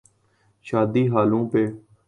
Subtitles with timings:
[0.65, 1.61] شادی ہالوں پہ۔